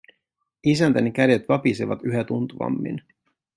[0.63, 3.01] Isäntäni kädet vapisevat yhä tuntuvammin.